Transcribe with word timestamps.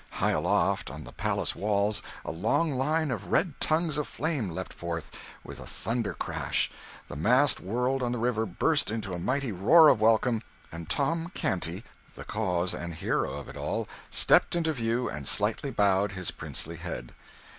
High 0.13 0.31
aloft 0.31 0.89
on 0.89 1.03
the 1.03 1.11
palace 1.11 1.55
walls 1.55 2.01
a 2.25 2.31
long 2.31 2.73
line 2.73 3.11
of 3.11 3.27
red 3.31 3.59
tongues 3.61 3.99
of 3.99 4.07
flame 4.07 4.49
leapt 4.49 4.73
forth 4.73 5.11
with 5.43 5.59
a 5.59 5.67
thunder 5.67 6.15
crash; 6.15 6.71
the 7.07 7.15
massed 7.15 7.59
world 7.59 8.01
on 8.01 8.11
the 8.11 8.17
river 8.17 8.47
burst 8.47 8.89
into 8.89 9.13
a 9.13 9.19
mighty 9.19 9.51
roar 9.51 9.89
of 9.89 10.01
welcome; 10.01 10.41
and 10.71 10.89
Tom 10.89 11.29
Canty, 11.35 11.83
the 12.15 12.25
cause 12.25 12.73
and 12.73 12.95
hero 12.95 13.31
of 13.33 13.47
it 13.47 13.55
all, 13.55 13.87
stepped 14.09 14.55
into 14.55 14.73
view 14.73 15.07
and 15.07 15.27
slightly 15.27 15.69
bowed 15.69 16.13
his 16.13 16.31
princely 16.31 16.77
head. 16.77 17.13